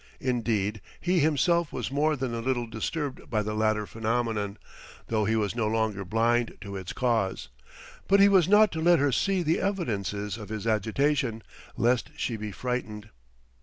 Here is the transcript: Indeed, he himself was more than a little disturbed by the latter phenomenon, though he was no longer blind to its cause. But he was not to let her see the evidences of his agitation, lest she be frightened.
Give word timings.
Indeed, 0.19 0.81
he 0.99 1.19
himself 1.19 1.71
was 1.71 1.91
more 1.91 2.15
than 2.15 2.33
a 2.33 2.39
little 2.41 2.65
disturbed 2.65 3.29
by 3.29 3.43
the 3.43 3.53
latter 3.53 3.85
phenomenon, 3.85 4.57
though 5.09 5.25
he 5.25 5.35
was 5.35 5.55
no 5.55 5.67
longer 5.67 6.03
blind 6.03 6.57
to 6.61 6.75
its 6.75 6.91
cause. 6.91 7.49
But 8.07 8.19
he 8.19 8.27
was 8.27 8.49
not 8.49 8.71
to 8.71 8.81
let 8.81 8.97
her 8.97 9.11
see 9.11 9.43
the 9.43 9.59
evidences 9.61 10.39
of 10.39 10.49
his 10.49 10.65
agitation, 10.65 11.43
lest 11.77 12.09
she 12.17 12.35
be 12.35 12.51
frightened. 12.51 13.09